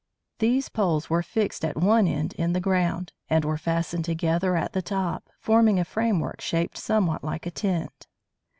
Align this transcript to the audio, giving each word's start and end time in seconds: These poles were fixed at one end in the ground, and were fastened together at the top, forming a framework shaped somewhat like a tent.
These 0.39 0.67
poles 0.67 1.11
were 1.11 1.21
fixed 1.21 1.63
at 1.63 1.77
one 1.77 2.07
end 2.07 2.33
in 2.33 2.53
the 2.53 2.59
ground, 2.59 3.13
and 3.29 3.45
were 3.45 3.55
fastened 3.59 4.03
together 4.03 4.55
at 4.55 4.73
the 4.73 4.81
top, 4.81 5.29
forming 5.39 5.77
a 5.79 5.85
framework 5.85 6.41
shaped 6.41 6.75
somewhat 6.79 7.23
like 7.23 7.45
a 7.45 7.51
tent. 7.51 8.07